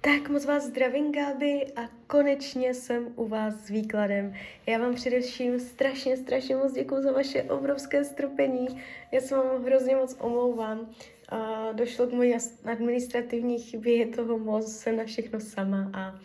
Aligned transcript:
Tak 0.00 0.28
moc 0.28 0.44
vás 0.44 0.64
zdravím, 0.64 1.12
Gáby, 1.12 1.66
a 1.76 1.80
konečně 2.06 2.74
jsem 2.74 3.12
u 3.16 3.28
vás 3.28 3.54
s 3.54 3.68
výkladem. 3.68 4.34
Já 4.66 4.78
vám 4.78 4.94
především 4.94 5.60
strašně, 5.60 6.16
strašně 6.16 6.56
moc 6.56 6.72
děkuji 6.72 7.02
za 7.02 7.12
vaše 7.12 7.42
obrovské 7.42 8.04
strpení. 8.04 8.82
Já 9.12 9.20
se 9.20 9.36
vám 9.36 9.64
hrozně 9.64 9.96
moc 9.96 10.16
omlouvám. 10.20 10.90
A 11.28 11.72
došlo 11.72 12.06
k 12.06 12.12
mojí 12.12 12.34
administrativní 12.64 13.58
chybě, 13.58 13.96
je 13.96 14.06
toho 14.06 14.38
moc, 14.38 14.72
jsem 14.76 14.96
na 14.96 15.04
všechno 15.04 15.40
sama 15.40 15.90
a, 15.92 16.20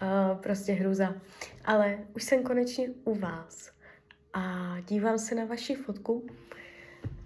a 0.00 0.34
prostě 0.34 0.72
hruza. 0.72 1.14
Ale 1.64 1.98
už 2.16 2.22
jsem 2.22 2.42
konečně 2.42 2.88
u 3.04 3.14
vás 3.14 3.70
a 4.32 4.76
dívám 4.88 5.18
se 5.18 5.34
na 5.34 5.44
vaši 5.44 5.74
fotku 5.74 6.26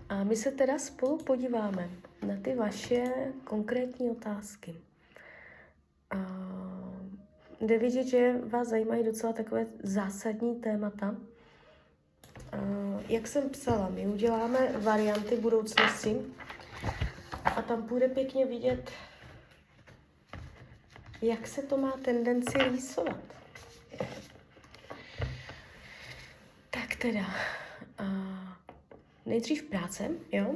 a 0.09 0.25
my 0.25 0.37
se 0.37 0.51
teda 0.51 0.79
spolu 0.79 1.19
podíváme 1.19 1.91
na 2.27 2.37
ty 2.43 2.55
vaše 2.55 3.05
konkrétní 3.45 4.11
otázky. 4.11 4.88
Uh, 6.15 6.19
jde 7.61 7.79
vidět, 7.79 8.07
že 8.07 8.35
vás 8.39 8.69
zajímají 8.69 9.05
docela 9.05 9.33
takové 9.33 9.67
zásadní 9.83 10.61
témata. 10.61 11.17
Uh, 12.55 13.03
jak 13.09 13.27
jsem 13.27 13.51
psala, 13.51 13.89
my 13.89 14.07
uděláme 14.07 14.73
varianty 14.79 15.37
budoucnosti 15.37 16.17
a 17.45 17.63
tam 17.63 17.83
bude 17.83 18.09
pěkně 18.09 18.47
vidět, 18.47 18.91
jak 21.23 21.47
se 21.47 21.63
to 21.63 21.77
má 21.77 21.93
tendenci 21.93 22.59
rýsovat. 22.59 23.21
Tak 26.71 26.97
teda, 26.99 27.27
uh, 28.01 28.49
nejdřív 29.27 29.63
práce, 29.63 30.11
jo? 30.33 30.55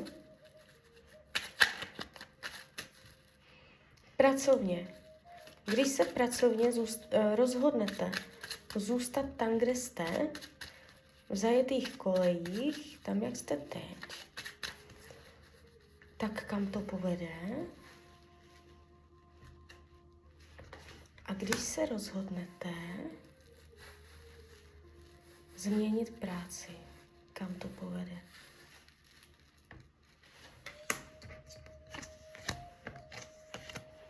Pracovně 4.16 5.01
když 5.64 5.88
se 5.88 6.04
pracovně 6.04 6.72
zůst, 6.72 7.06
eh, 7.10 7.36
rozhodnete 7.36 8.12
zůstat 8.76 9.26
tam, 9.36 9.58
kde 9.58 9.74
jste, 9.74 10.28
v 11.28 11.36
zajetých 11.36 11.96
kolejích, 11.96 12.98
tam, 13.02 13.22
jak 13.22 13.36
jste 13.36 13.56
teď, 13.56 14.26
tak 16.16 16.44
kam 16.44 16.66
to 16.66 16.80
povede? 16.80 17.66
A 21.26 21.34
když 21.34 21.60
se 21.60 21.86
rozhodnete 21.86 22.74
změnit 25.56 26.14
práci, 26.14 26.72
kam 27.32 27.54
to 27.54 27.68
povede? 27.68 28.18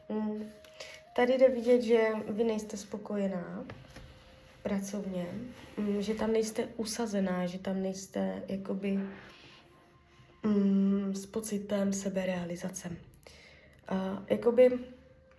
Hmm. 0.09 0.62
Tady 1.17 1.39
jde 1.39 1.49
vidět, 1.49 1.83
že 1.83 2.01
vy 2.29 2.45
nejste 2.45 2.77
spokojená 2.77 3.65
pracovně, 4.63 5.27
mm, 5.77 6.03
že 6.03 6.15
tam 6.15 6.33
nejste 6.33 6.69
usazená, 6.77 7.47
že 7.47 7.59
tam 7.59 7.83
nejste 7.83 8.43
jakoby 8.49 9.01
mm, 10.43 11.15
s 11.15 11.27
pocitem 11.27 11.93
seberealizace. 11.93 12.91
A 13.89 14.23
jakoby 14.31 14.79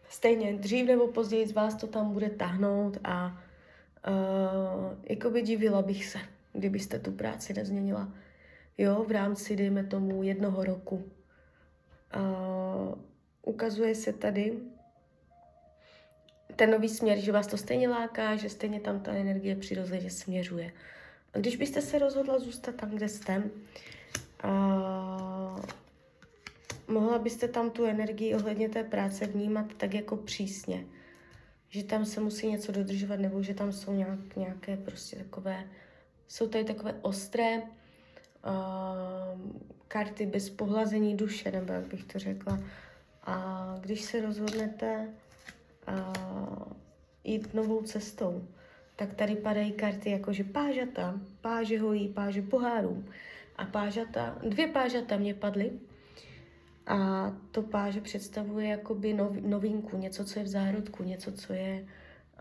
stejně 0.10 0.54
dřív 0.54 0.88
nebo 0.88 1.08
později 1.08 1.48
z 1.48 1.52
vás 1.52 1.76
to 1.76 1.88
tam 1.88 2.14
bude 2.14 2.30
tahnout 2.30 2.98
a 3.04 3.42
uh, 4.08 4.98
jakoby 5.10 5.42
divila 5.42 5.82
bych 5.82 6.06
se, 6.06 6.20
kdybyste 6.54 7.00
tu 7.00 7.12
práci 7.12 7.54
nezměnila. 7.54 8.14
Jo, 8.78 9.06
v 9.08 9.12
rámci, 9.12 9.56
dejme 9.56 9.84
tomu, 9.84 10.24
jednoho 10.24 10.64
roku. 10.64 10.96
Uh, 12.16 12.96
ukazuje 13.42 13.96
se 13.96 14.14
tady, 14.14 14.58
ten 16.56 16.72
nový 16.72 16.90
směr, 16.90 17.20
že 17.20 17.32
vás 17.32 17.48
to 17.48 17.58
stejně 17.58 17.90
láká, 17.90 18.36
že 18.36 18.50
stejně 18.50 18.80
tam 18.80 19.00
ta 19.00 19.12
energie 19.14 19.56
přirozeně 19.56 20.10
směřuje. 20.10 20.72
A 21.34 21.38
když 21.38 21.56
byste 21.56 21.82
se 21.82 22.00
rozhodla 22.00 22.40
zůstat 22.40 22.76
tam, 22.76 22.90
kde 22.90 23.10
jste, 23.10 23.44
a 24.44 24.50
mohla 26.88 27.20
byste 27.20 27.48
tam 27.48 27.72
tu 27.72 27.86
energii 27.86 28.36
ohledně 28.36 28.70
té 28.70 28.84
práce 28.84 29.28
vnímat 29.28 29.66
tak 29.78 29.94
jako 29.94 30.18
přísně. 30.18 30.86
Že 31.70 31.84
tam 31.84 32.06
se 32.06 32.22
musí 32.22 32.48
něco 32.48 32.72
dodržovat, 32.72 33.20
nebo 33.20 33.44
že 33.44 33.54
tam 33.54 33.72
jsou 33.72 33.94
nějak, 33.94 34.36
nějaké 34.36 34.78
prostě 34.78 35.16
takové, 35.16 35.68
jsou 36.28 36.48
tady 36.48 36.64
takové 36.64 36.96
ostré 37.02 37.62
uh, 37.62 37.66
karty 39.88 40.26
bez 40.26 40.50
pohlazení 40.50 41.18
duše, 41.18 41.52
nebo 41.52 41.74
jak 41.74 41.88
bych 41.88 42.04
to 42.04 42.20
řekla. 42.20 42.60
A 43.24 43.76
když 43.82 44.02
se 44.02 44.22
rozhodnete 44.22 45.08
uh, 45.88 46.74
jít 47.24 47.54
novou 47.54 47.82
cestou, 47.82 48.48
tak 48.96 49.14
tady 49.14 49.36
padají 49.36 49.72
karty 49.72 50.10
jako, 50.10 50.34
že 50.34 50.44
pážata, 50.44 51.20
páže 51.42 51.80
hojí, 51.80 52.10
páže 52.10 52.42
pohárů. 52.42 53.06
A 53.56 53.66
pážata, 53.66 54.38
dvě 54.50 54.68
pážata 54.68 55.18
mě 55.18 55.34
padly 55.34 55.72
a 56.88 57.32
to 57.52 57.62
páže 57.62 58.02
představuje 58.02 58.68
jakoby 58.68 59.14
nov, 59.14 59.32
novinku, 59.32 59.98
něco, 59.98 60.26
co 60.26 60.40
je 60.40 60.46
v 60.46 60.48
zárodku, 60.48 61.04
něco, 61.04 61.32
co 61.32 61.54
je 61.54 61.86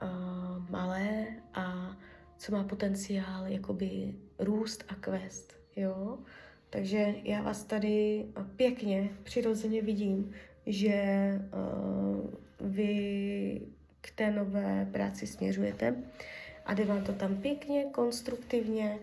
uh, 0.02 0.70
malé 0.70 1.26
a 1.54 1.96
co 2.36 2.52
má 2.52 2.64
potenciál 2.64 3.46
jakoby 3.46 4.14
růst 4.38 4.84
a 4.88 4.94
kvést, 4.94 5.56
jo. 5.76 6.18
Takže 6.70 7.14
já 7.22 7.42
vás 7.42 7.64
tady 7.64 8.26
pěkně, 8.56 9.10
přirozeně 9.22 9.82
vidím, 9.82 10.32
že 10.66 11.02
uh, 11.54 12.30
vy 12.62 13.60
k 14.00 14.10
té 14.10 14.30
nové 14.30 14.88
práci 14.92 15.26
směřujete 15.26 15.94
a 16.66 16.74
jde 16.74 16.84
vám 16.84 17.04
to 17.04 17.12
tam 17.12 17.36
pěkně, 17.36 17.84
konstruktivně 17.84 18.98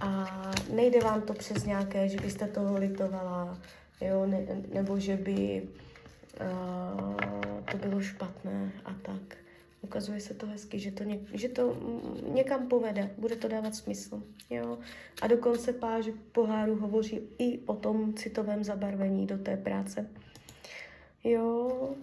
a 0.00 0.26
nejde 0.72 1.00
vám 1.00 1.22
to 1.22 1.32
přes 1.32 1.64
nějaké, 1.64 2.08
že 2.08 2.20
byste 2.20 2.46
toho 2.46 2.78
litovala, 2.78 3.58
jo, 4.00 4.26
ne, 4.26 4.46
nebo 4.74 4.98
že 4.98 5.16
by 5.16 5.68
uh, 6.40 7.16
to 7.70 7.76
bylo 7.76 8.00
špatné 8.00 8.72
a 8.84 8.94
tak. 9.02 9.36
Ukazuje 9.82 10.20
se 10.20 10.34
to 10.34 10.46
hezky, 10.46 10.78
že 10.78 10.90
to, 10.90 11.04
ně, 11.04 11.18
že 11.32 11.48
to 11.48 11.76
někam 12.32 12.68
povede, 12.68 13.10
bude 13.18 13.36
to 13.36 13.48
dávat 13.48 13.74
smysl. 13.74 14.22
Jo? 14.50 14.78
A 15.22 15.26
dokonce 15.26 15.72
páž 15.72 16.06
poháru 16.32 16.76
hovoří 16.76 17.20
i 17.38 17.58
o 17.58 17.74
tom 17.74 18.14
citovém 18.14 18.64
zabarvení 18.64 19.26
do 19.26 19.38
té 19.38 19.56
práce. 19.56 20.06
Jo, 21.24 21.94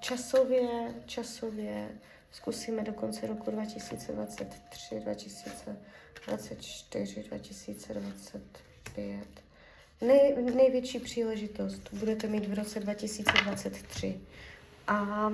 časově, 0.00 0.94
časově 1.06 1.88
zkusíme 2.30 2.84
do 2.84 2.92
konce 2.92 3.26
roku 3.26 3.50
2023, 3.50 5.00
2024, 5.00 7.22
2025. 7.22 9.26
Nej, 10.00 10.36
největší 10.54 10.98
příležitost 10.98 11.92
budete 11.92 12.28
mít 12.28 12.46
v 12.46 12.54
roce 12.54 12.80
2023. 12.80 14.20
A 14.86 15.28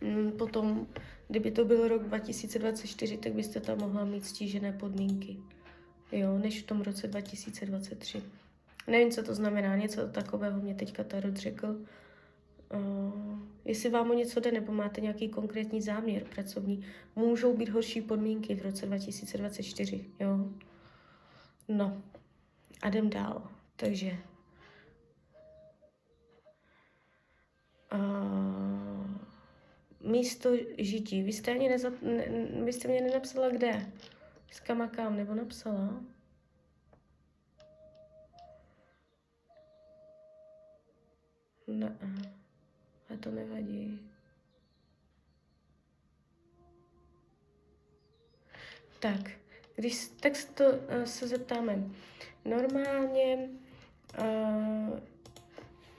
mm, 0.00 0.32
potom, 0.38 0.86
kdyby 1.28 1.50
to 1.50 1.64
byl 1.64 1.88
rok 1.88 2.02
2024, 2.02 3.18
tak 3.18 3.32
byste 3.32 3.60
tam 3.60 3.78
mohla 3.78 4.04
mít 4.04 4.26
stížené 4.26 4.72
podmínky, 4.72 5.36
jo, 6.12 6.38
než 6.38 6.62
v 6.62 6.66
tom 6.66 6.80
roce 6.80 7.06
2023. 7.06 8.22
Nevím, 8.86 9.10
co 9.10 9.22
to 9.22 9.34
znamená, 9.34 9.76
něco 9.76 10.08
takového 10.08 10.60
mě 10.60 10.74
teďka 10.74 11.04
Tarot 11.04 11.36
řekl. 11.36 11.76
Uh, 12.74 13.38
jestli 13.64 13.90
vám 13.90 14.10
o 14.10 14.14
něco 14.14 14.40
jde 14.40 14.52
nebo 14.52 14.72
máte 14.72 15.00
nějaký 15.00 15.28
konkrétní 15.28 15.82
záměr 15.82 16.24
pracovní, 16.24 16.86
můžou 17.16 17.56
být 17.56 17.68
horší 17.68 18.00
podmínky 18.00 18.54
v 18.54 18.62
roce 18.62 18.86
2024, 18.86 20.04
jo. 20.20 20.50
No, 21.68 22.02
a 22.82 22.88
jdem 22.88 23.10
dál. 23.10 23.50
Takže 23.76 24.16
uh, 27.94 29.10
místo 30.00 30.50
žití. 30.78 31.22
Vy 31.22 31.32
jste, 31.32 31.50
ani 31.50 31.68
nezap, 31.68 31.94
ne, 32.02 32.24
vy 32.64 32.72
jste 32.72 32.88
mě 32.88 33.00
nenapsala 33.00 33.48
kde? 33.48 33.92
S 34.52 34.60
kam 34.60 35.16
nebo 35.16 35.34
napsala? 35.34 36.00
Ne, 41.66 41.96
a 43.14 43.16
to 43.20 43.30
nevadí. 43.30 44.10
Tak, 49.00 49.30
když 49.76 50.08
tak 50.20 50.32
to 50.54 50.64
uh, 50.64 51.04
se 51.04 51.28
zeptáme. 51.28 51.82
Normálně, 52.44 53.48
uh, 54.18 55.00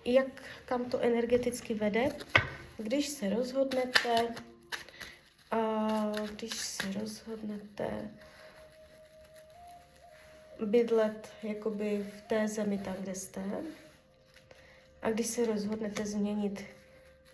jak 0.05 0.43
kam 0.65 0.85
to 0.85 0.99
energeticky 0.99 1.73
vede, 1.73 2.09
když 2.77 3.09
se 3.09 3.29
rozhodnete, 3.29 4.35
uh, 5.53 6.29
když 6.29 6.53
se 6.53 6.91
rozhodnete 6.91 8.11
bydlet 10.65 11.33
jakoby 11.43 12.11
v 12.17 12.21
té 12.21 12.47
zemi 12.47 12.77
tam, 12.77 12.93
kde 12.99 13.15
jste, 13.15 13.43
a 15.07 15.12
když 15.12 15.27
se 15.27 15.45
rozhodnete 15.45 16.06
změnit 16.06 16.63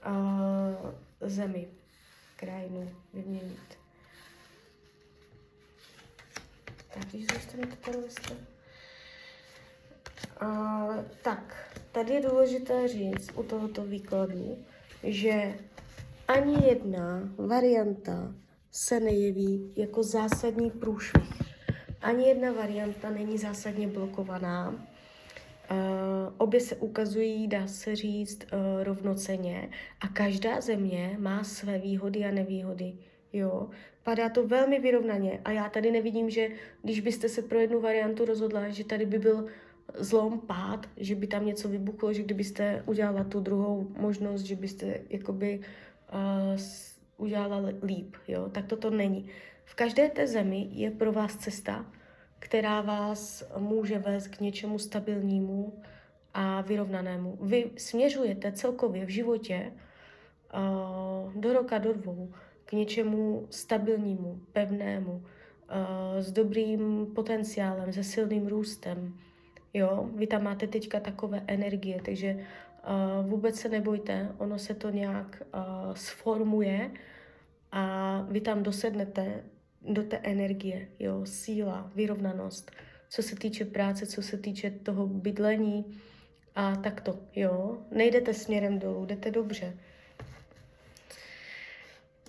uh, 0.07 0.91
zemi, 1.21 1.67
krajinu 2.35 2.91
vyměnit. 3.13 3.79
Tak, 6.93 7.05
když 7.05 7.25
zůstanete 7.33 7.75
tady 7.75 7.97
Uh, 10.41 10.95
tak, 11.23 11.73
tady 11.91 12.13
je 12.13 12.21
důležité 12.21 12.87
říct 12.87 13.29
u 13.35 13.43
tohoto 13.43 13.83
výkladu, 13.83 14.65
že 15.03 15.59
ani 16.27 16.67
jedna 16.67 17.29
varianta 17.37 18.33
se 18.71 18.99
nejeví 18.99 19.73
jako 19.75 20.03
zásadní 20.03 20.71
průšvih. 20.71 21.41
Ani 22.01 22.27
jedna 22.27 22.51
varianta 22.51 23.09
není 23.09 23.37
zásadně 23.37 23.87
blokovaná. 23.87 24.87
Uh, 25.73 26.33
obě 26.37 26.59
se 26.59 26.75
ukazují, 26.75 27.47
dá 27.47 27.67
se 27.67 27.95
říct, 27.95 28.43
uh, 28.43 28.83
rovnoceně 28.83 29.69
a 30.01 30.07
každá 30.07 30.61
země 30.61 31.15
má 31.19 31.43
své 31.43 31.79
výhody 31.79 32.25
a 32.25 32.31
nevýhody. 32.31 32.93
Jo, 33.33 33.69
padá 34.03 34.29
to 34.29 34.47
velmi 34.47 34.79
vyrovnaně 34.79 35.41
a 35.45 35.51
já 35.51 35.69
tady 35.69 35.91
nevidím, 35.91 36.29
že 36.29 36.49
když 36.83 36.99
byste 36.99 37.29
se 37.29 37.41
pro 37.41 37.59
jednu 37.59 37.81
variantu 37.81 38.25
rozhodla, 38.25 38.69
že 38.69 38.83
tady 38.83 39.05
by 39.05 39.19
byl 39.19 39.45
zlom, 39.97 40.39
pád, 40.39 40.89
že 40.97 41.15
by 41.15 41.27
tam 41.27 41.45
něco 41.45 41.69
vybuchlo, 41.69 42.13
že 42.13 42.23
kdybyste 42.23 42.83
udělala 42.85 43.23
tu 43.23 43.39
druhou 43.39 43.87
možnost, 43.97 44.41
že 44.41 44.55
byste 44.55 44.99
jakoby 45.09 45.59
uh, 46.13 46.59
udělala 47.17 47.69
líp, 47.83 48.15
jo, 48.27 48.49
tak 48.49 48.65
toto 48.65 48.89
není. 48.89 49.29
V 49.65 49.75
každé 49.75 50.09
té 50.09 50.27
zemi 50.27 50.67
je 50.71 50.91
pro 50.91 51.11
vás 51.11 51.35
cesta, 51.35 51.85
která 52.43 52.81
vás 52.81 53.43
může 53.57 53.99
vést 53.99 54.27
k 54.27 54.39
něčemu 54.39 54.79
stabilnímu 54.79 55.73
a 56.33 56.61
vyrovnanému. 56.61 57.37
Vy 57.41 57.71
směřujete 57.77 58.51
celkově 58.51 59.05
v 59.05 59.09
životě 59.09 59.71
do 61.35 61.53
roka, 61.53 61.77
do 61.77 61.93
dvou 61.93 62.33
k 62.65 62.71
něčemu 62.71 63.47
stabilnímu, 63.49 64.41
pevnému, 64.51 65.23
s 66.19 66.31
dobrým 66.31 67.07
potenciálem, 67.15 67.93
se 67.93 68.03
silným 68.03 68.47
růstem. 68.47 69.13
Jo, 69.73 70.09
vy 70.15 70.27
tam 70.27 70.43
máte 70.43 70.67
teďka 70.67 70.99
takové 70.99 71.43
energie, 71.47 72.01
takže 72.05 72.35
uh, 72.35 73.29
vůbec 73.29 73.55
se 73.55 73.69
nebojte, 73.69 74.31
ono 74.37 74.59
se 74.59 74.73
to 74.73 74.89
nějak 74.89 75.43
uh, 75.55 75.93
sformuje 75.93 76.91
a 77.71 78.21
vy 78.29 78.41
tam 78.41 78.63
dosednete 78.63 79.43
do 79.83 80.03
té 80.03 80.19
energie, 80.23 80.87
jo, 80.99 81.25
síla, 81.25 81.91
vyrovnanost, 81.95 82.71
co 83.09 83.23
se 83.23 83.35
týče 83.35 83.65
práce, 83.65 84.05
co 84.05 84.21
se 84.21 84.37
týče 84.37 84.71
toho 84.71 85.07
bydlení 85.07 86.01
a 86.55 86.75
takto, 86.75 87.19
jo. 87.35 87.77
Nejdete 87.91 88.33
směrem 88.33 88.79
dolů, 88.79 89.05
jdete 89.05 89.31
dobře. 89.31 89.77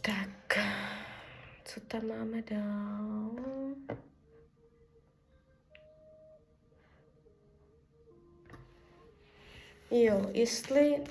Tak, 0.00 0.58
co 1.64 1.80
tam 1.80 2.08
máme 2.08 2.42
dál? 2.42 3.30
Jo, 9.90 10.26
jestli 10.32 11.02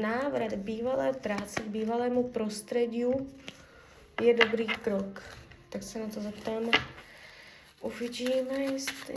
návrat 0.00 0.54
bývalé 0.54 1.12
práce 1.12 1.60
k 1.60 1.66
bývalému 1.66 2.28
prostředí 2.28 3.04
je 4.22 4.34
dobrý 4.34 4.66
krok, 4.66 5.22
tak 5.68 5.82
se 5.82 5.98
na 5.98 6.06
to 6.06 6.20
zeptáme. 6.20 6.70
Uvidíme, 7.80 8.58
jestli 8.58 9.14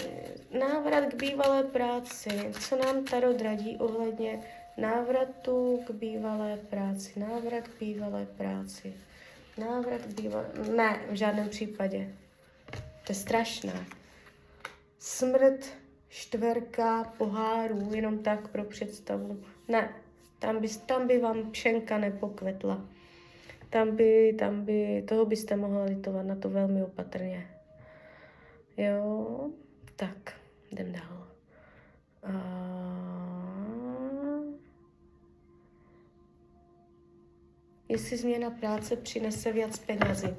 návrat 0.59 1.05
k 1.05 1.13
bývalé 1.13 1.63
práci. 1.63 2.29
Co 2.59 2.75
nám 2.75 3.03
Tarot 3.03 3.41
radí 3.41 3.77
ohledně 3.77 4.39
návratu 4.77 5.83
k 5.87 5.91
bývalé 5.91 6.57
práci? 6.57 7.19
Návrat 7.19 7.67
k 7.67 7.79
bývalé 7.79 8.25
práci. 8.25 8.93
Návrat 9.57 10.01
k 10.01 10.21
bývalé... 10.21 10.45
Ne, 10.75 11.01
v 11.09 11.15
žádném 11.15 11.49
případě. 11.49 12.13
To 12.71 13.11
je 13.11 13.15
strašné. 13.15 13.85
Smrt 14.99 15.65
štverka 16.09 17.03
pohárů, 17.17 17.91
jenom 17.93 18.19
tak 18.19 18.47
pro 18.47 18.63
představu. 18.63 19.43
Ne, 19.67 19.93
tam 20.39 20.59
by, 20.59 20.67
tam 20.69 21.07
by 21.07 21.19
vám 21.19 21.51
pšenka 21.51 21.97
nepokvetla. 21.97 22.81
Tam 23.69 23.95
by, 23.95 24.35
tam 24.39 24.65
by, 24.65 25.03
toho 25.07 25.25
byste 25.25 25.55
mohla 25.55 25.83
litovat 25.83 26.25
na 26.25 26.35
to 26.35 26.49
velmi 26.49 26.83
opatrně. 26.83 27.47
Jo, 28.77 29.49
tak, 29.95 30.33
jdem 30.71 30.91
dál. 30.91 31.27
A... 32.23 32.31
Jestli 37.89 38.17
změna 38.17 38.49
práce 38.49 38.95
přinese 38.95 39.51
víc 39.51 39.79
penězí. 39.79 40.27
Uh, 40.27 40.35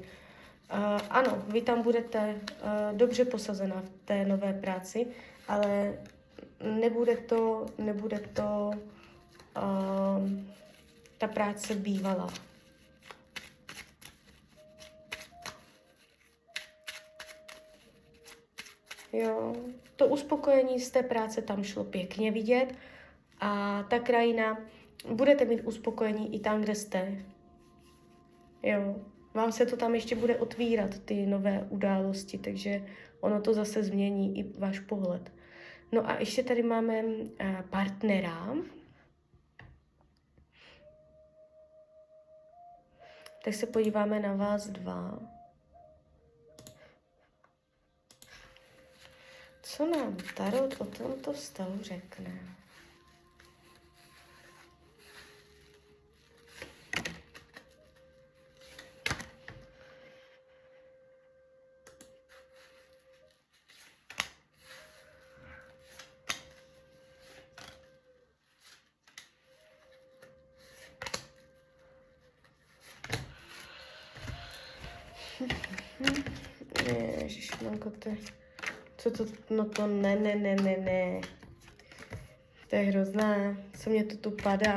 ano, 1.09 1.43
vy 1.47 1.61
tam 1.61 1.81
budete 1.81 2.35
uh, 2.35 2.97
dobře 2.97 3.25
posazena 3.25 3.81
v 3.81 3.89
té 4.05 4.25
nové 4.25 4.53
práci, 4.53 5.07
ale 5.47 5.93
nebude 6.79 7.17
to, 7.17 7.65
nebude 7.77 8.19
to 8.19 8.71
uh, 9.57 10.29
ta 11.17 11.27
práce 11.27 11.75
bývala. 11.75 12.33
Jo, 19.13 19.55
to 19.95 20.07
uspokojení 20.07 20.79
z 20.79 20.91
té 20.91 21.03
práce 21.03 21.41
tam 21.41 21.63
šlo 21.63 21.83
pěkně 21.83 22.31
vidět 22.31 22.75
a 23.39 23.83
ta 23.83 23.99
krajina, 23.99 24.57
budete 25.13 25.45
mít 25.45 25.61
uspokojení 25.61 26.35
i 26.35 26.39
tam, 26.39 26.61
kde 26.61 26.75
jste. 26.75 27.25
Jo, 28.63 28.95
vám 29.33 29.51
se 29.51 29.65
to 29.65 29.77
tam 29.77 29.95
ještě 29.95 30.15
bude 30.15 30.37
otvírat, 30.37 30.99
ty 30.99 31.25
nové 31.25 31.67
události, 31.69 32.37
takže 32.37 32.85
ono 33.19 33.41
to 33.41 33.53
zase 33.53 33.83
změní 33.83 34.39
i 34.39 34.59
váš 34.59 34.79
pohled. 34.79 35.31
No 35.91 36.09
a 36.09 36.19
ještě 36.19 36.43
tady 36.43 36.63
máme 36.63 37.03
eh, 37.39 37.63
partnera. 37.69 38.55
Tak 43.43 43.53
se 43.53 43.65
podíváme 43.65 44.19
na 44.19 44.33
vás 44.35 44.67
dva. 44.67 45.19
Co 49.81 49.87
nám 49.87 50.17
Tarot 50.35 50.81
o 50.81 50.85
tomto 50.85 51.33
vztahu 51.33 51.79
řekne? 51.83 52.39
Ježišmanko, 77.21 77.91
to 77.91 78.09
je... 78.09 78.17
Co 79.01 79.11
to, 79.11 79.25
no 79.49 79.65
to 79.65 79.87
ne, 79.87 80.15
ne, 80.15 80.35
ne, 80.35 80.55
ne, 80.55 80.77
ne. 80.77 81.21
To 82.69 82.75
je 82.75 82.81
hrozné, 82.81 83.57
co 83.79 83.89
mě 83.89 84.03
to 84.03 84.17
tu 84.17 84.31
padá. 84.43 84.75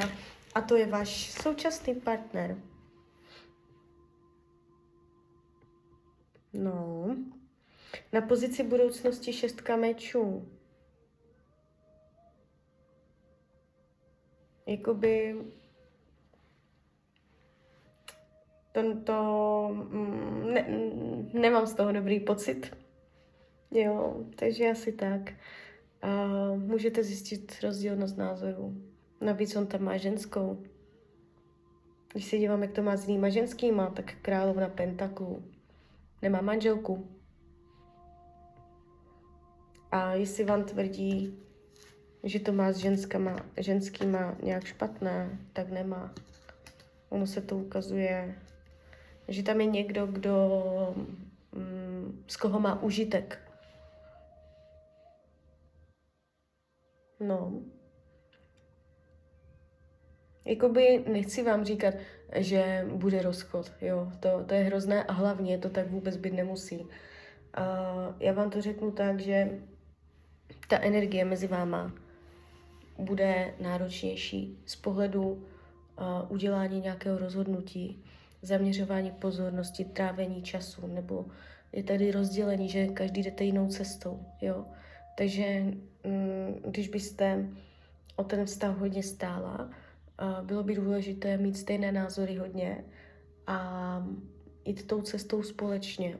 A 0.54 0.60
to 0.60 0.76
je 0.76 0.86
váš 0.86 1.30
současný 1.30 1.94
partner. 1.94 2.56
No. 6.52 7.16
Na 8.12 8.20
pozici 8.20 8.62
budoucnosti 8.62 9.32
šestka 9.32 9.76
mečů. 9.76 10.48
Jakoby 14.66 15.36
to, 18.72 19.00
to 19.04 19.68
mm, 19.72 20.52
ne, 20.52 20.66
nemám 21.32 21.66
z 21.66 21.74
toho 21.74 21.92
dobrý 21.92 22.20
pocit. 22.20 22.83
Jo, 23.74 24.24
takže 24.36 24.70
asi 24.70 24.92
tak. 24.92 25.32
A 26.02 26.26
můžete 26.56 27.02
zjistit 27.02 27.56
rozdílnost 27.62 28.16
názorů. 28.16 28.82
Navíc 29.20 29.56
on 29.56 29.66
tam 29.66 29.82
má 29.82 29.96
ženskou. 29.96 30.62
Když 32.12 32.24
se 32.24 32.38
dívám, 32.38 32.62
jak 32.62 32.72
to 32.72 32.82
má 32.82 32.96
s 32.96 33.08
jinýma 33.08 33.28
ženskýma, 33.28 33.90
tak 33.90 34.14
královna 34.22 34.68
pentaklů. 34.68 35.44
Nemá 36.22 36.40
manželku. 36.40 37.08
A 39.90 40.14
jestli 40.14 40.44
vám 40.44 40.64
tvrdí, 40.64 41.38
že 42.22 42.40
to 42.40 42.52
má 42.52 42.72
s 42.72 42.76
ženskama, 42.76 43.36
ženskýma 43.56 44.36
nějak 44.42 44.64
špatné, 44.64 45.38
tak 45.52 45.70
nemá. 45.70 46.14
Ono 47.08 47.26
se 47.26 47.40
to 47.40 47.56
ukazuje, 47.56 48.38
že 49.28 49.42
tam 49.42 49.60
je 49.60 49.66
někdo, 49.66 50.06
kdo, 50.06 50.34
mm, 51.52 52.24
z 52.26 52.36
koho 52.36 52.60
má 52.60 52.82
užitek. 52.82 53.53
No. 57.20 57.52
Jakoby 60.44 61.04
nechci 61.08 61.42
vám 61.42 61.64
říkat, 61.64 61.94
že 62.36 62.86
bude 62.94 63.22
rozchod, 63.22 63.72
jo, 63.80 64.12
to, 64.20 64.44
to 64.44 64.54
je 64.54 64.60
hrozné 64.60 65.04
a 65.04 65.12
hlavně 65.12 65.58
to 65.58 65.70
tak 65.70 65.90
vůbec 65.90 66.16
být 66.16 66.32
nemusí. 66.32 66.86
A 67.54 67.64
já 68.20 68.32
vám 68.32 68.50
to 68.50 68.60
řeknu 68.60 68.90
tak, 68.90 69.20
že 69.20 69.58
ta 70.68 70.80
energie 70.80 71.24
mezi 71.24 71.46
váma 71.46 71.92
bude 72.98 73.54
náročnější 73.60 74.58
z 74.66 74.76
pohledu 74.76 75.22
uh, 75.22 75.42
udělání 76.28 76.80
nějakého 76.80 77.18
rozhodnutí, 77.18 78.04
zaměřování 78.42 79.10
pozornosti, 79.10 79.84
trávení 79.84 80.42
času, 80.42 80.86
nebo 80.86 81.26
je 81.72 81.82
tady 81.82 82.12
rozdělení, 82.12 82.68
že 82.68 82.86
každý 82.86 83.22
jdete 83.22 83.44
jinou 83.44 83.68
cestou, 83.68 84.26
jo. 84.40 84.64
Takže 85.14 85.64
mm, 86.04 86.60
když 86.70 86.88
byste 86.88 87.48
o 88.16 88.24
ten 88.24 88.46
vztah 88.46 88.78
hodně 88.78 89.02
stála, 89.02 89.70
bylo 90.42 90.62
by 90.62 90.74
důležité 90.74 91.36
mít 91.36 91.56
stejné 91.56 91.92
názory 91.92 92.36
hodně 92.36 92.84
a 93.46 94.06
jít 94.64 94.86
tou 94.86 95.02
cestou 95.02 95.42
společně. 95.42 96.18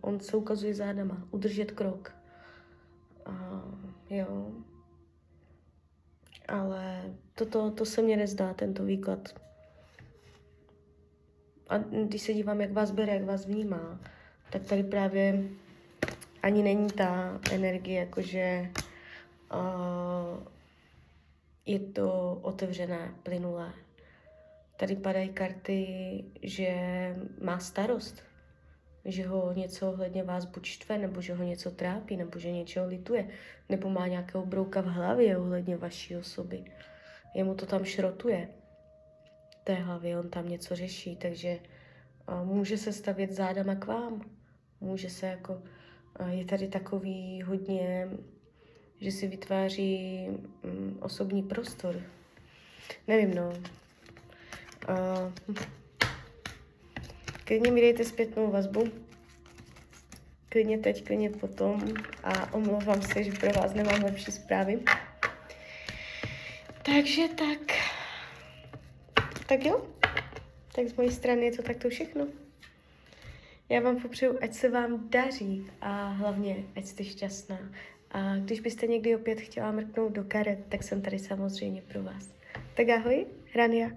On 0.00 0.20
se 0.20 0.36
ukazuje 0.36 0.74
zádama, 0.74 1.28
udržet 1.30 1.70
krok. 1.70 2.14
Jo. 4.10 4.52
Ale 6.48 7.14
toto, 7.34 7.70
to 7.70 7.84
se 7.84 8.02
mně 8.02 8.16
nezdá, 8.16 8.54
tento 8.54 8.84
výklad. 8.84 9.28
A 11.68 11.78
když 11.78 12.22
se 12.22 12.34
dívám, 12.34 12.60
jak 12.60 12.72
vás 12.72 12.90
bere, 12.90 13.14
jak 13.14 13.24
vás 13.24 13.46
vnímá, 13.46 14.00
tak 14.52 14.62
tady 14.62 14.82
právě 14.82 15.48
ani 16.42 16.62
není 16.62 16.90
ta 16.90 17.40
energie, 17.52 18.00
jakože 18.00 18.70
uh, 19.54 20.46
je 21.66 21.78
to 21.78 22.38
otevřené, 22.42 23.14
plynulé. 23.22 23.72
Tady 24.76 24.96
padají 24.96 25.28
karty, 25.28 25.86
že 26.42 26.74
má 27.42 27.58
starost, 27.58 28.22
že 29.04 29.26
ho 29.26 29.52
něco 29.52 29.88
ohledně 29.88 30.22
vás 30.22 30.44
buď 30.44 30.66
štve, 30.66 30.98
nebo 30.98 31.20
že 31.20 31.34
ho 31.34 31.44
něco 31.44 31.70
trápí, 31.70 32.16
nebo 32.16 32.38
že 32.38 32.52
něčeho 32.52 32.86
lituje, 32.86 33.28
nebo 33.68 33.90
má 33.90 34.06
nějakého 34.06 34.46
brouka 34.46 34.80
v 34.80 34.86
hlavě 34.86 35.38
ohledně 35.38 35.76
vaší 35.76 36.16
osoby. 36.16 36.64
Jemu 37.34 37.54
to 37.54 37.66
tam 37.66 37.84
šrotuje 37.84 38.48
té 39.64 39.74
hlavě, 39.74 40.18
on 40.18 40.30
tam 40.30 40.48
něco 40.48 40.76
řeší, 40.76 41.16
takže 41.16 41.58
uh, 42.28 42.44
může 42.44 42.78
se 42.78 42.92
stavět 42.92 43.32
zádama 43.32 43.74
k 43.74 43.86
vám. 43.86 44.30
Může 44.80 45.10
se 45.10 45.26
jako, 45.26 45.62
je 46.28 46.44
tady 46.44 46.68
takový 46.68 47.42
hodně, 47.42 48.08
že 49.00 49.12
si 49.12 49.26
vytváří 49.26 50.26
um, 50.62 50.98
osobní 51.00 51.42
prostor. 51.42 52.02
Nevím, 53.08 53.34
no. 53.34 53.52
Uh, 54.88 55.54
klidně 57.44 57.70
mi 57.70 57.80
dejte 57.80 58.04
zpětnou 58.04 58.50
vazbu. 58.50 58.84
Klidně 60.48 60.78
teď, 60.78 61.04
klidně 61.04 61.30
potom. 61.30 61.94
A 62.24 62.54
omlouvám 62.54 63.02
se, 63.02 63.24
že 63.24 63.32
pro 63.32 63.50
vás 63.50 63.74
nemám 63.74 64.02
lepší 64.02 64.32
zprávy. 64.32 64.80
Takže 66.82 67.22
tak. 67.28 67.76
Tak 69.46 69.64
jo. 69.64 69.86
Tak 70.74 70.88
z 70.88 70.96
mojej 70.96 71.12
strany 71.12 71.44
je 71.44 71.52
to 71.52 71.62
takto 71.62 71.88
všechno. 71.88 72.26
Já 73.70 73.80
vám 73.80 74.00
popřeju, 74.00 74.38
ať 74.42 74.54
se 74.54 74.68
vám 74.68 75.08
daří 75.08 75.66
a 75.80 76.08
hlavně, 76.08 76.56
ať 76.76 76.86
jste 76.86 77.04
šťastná. 77.04 77.58
A 78.10 78.36
když 78.36 78.60
byste 78.60 78.86
někdy 78.86 79.16
opět 79.16 79.40
chtěla 79.40 79.72
mrknout 79.72 80.12
do 80.12 80.24
karet, 80.24 80.58
tak 80.68 80.82
jsem 80.82 81.02
tady 81.02 81.18
samozřejmě 81.18 81.82
pro 81.82 82.02
vás. 82.02 82.30
Tak 82.74 82.88
ahoj, 82.88 83.26
Rania. 83.54 83.90